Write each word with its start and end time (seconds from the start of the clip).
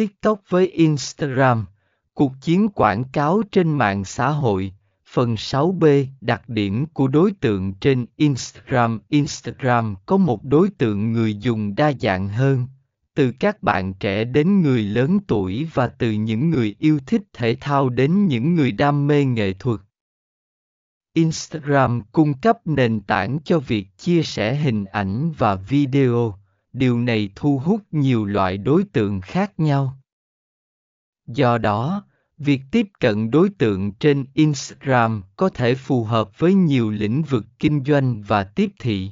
TikTok 0.00 0.40
với 0.48 0.66
Instagram, 0.66 1.66
cuộc 2.14 2.32
chiến 2.40 2.68
quảng 2.68 3.04
cáo 3.12 3.42
trên 3.52 3.78
mạng 3.78 4.04
xã 4.04 4.28
hội, 4.28 4.72
phần 5.06 5.34
6b 5.34 6.06
đặc 6.20 6.48
điểm 6.48 6.86
của 6.86 7.08
đối 7.08 7.32
tượng 7.32 7.74
trên 7.74 8.06
Instagram 8.16 9.00
Instagram 9.08 9.94
có 10.06 10.16
một 10.16 10.44
đối 10.44 10.70
tượng 10.70 11.12
người 11.12 11.34
dùng 11.34 11.74
đa 11.74 11.92
dạng 12.00 12.28
hơn, 12.28 12.66
từ 13.14 13.32
các 13.32 13.62
bạn 13.62 13.94
trẻ 13.94 14.24
đến 14.24 14.62
người 14.62 14.82
lớn 14.82 15.18
tuổi 15.26 15.68
và 15.74 15.86
từ 15.86 16.10
những 16.10 16.50
người 16.50 16.76
yêu 16.78 16.98
thích 17.06 17.22
thể 17.32 17.56
thao 17.60 17.88
đến 17.88 18.26
những 18.26 18.54
người 18.54 18.72
đam 18.72 19.06
mê 19.06 19.24
nghệ 19.24 19.52
thuật. 19.52 19.80
Instagram 21.14 22.02
cung 22.12 22.34
cấp 22.34 22.66
nền 22.66 23.00
tảng 23.00 23.38
cho 23.44 23.58
việc 23.58 23.86
chia 23.98 24.22
sẻ 24.22 24.54
hình 24.54 24.84
ảnh 24.84 25.32
và 25.38 25.54
video, 25.54 26.34
điều 26.72 26.98
này 26.98 27.30
thu 27.34 27.58
hút 27.58 27.80
nhiều 27.90 28.24
loại 28.24 28.58
đối 28.58 28.84
tượng 28.84 29.20
khác 29.20 29.60
nhau. 29.60 29.96
Do 31.26 31.58
đó, 31.58 32.04
việc 32.38 32.60
tiếp 32.70 32.86
cận 33.00 33.30
đối 33.30 33.50
tượng 33.50 33.92
trên 33.92 34.26
Instagram 34.34 35.22
có 35.36 35.48
thể 35.48 35.74
phù 35.74 36.04
hợp 36.04 36.38
với 36.38 36.54
nhiều 36.54 36.90
lĩnh 36.90 37.22
vực 37.22 37.44
kinh 37.58 37.84
doanh 37.84 38.22
và 38.22 38.44
tiếp 38.44 38.70
thị. 38.78 39.10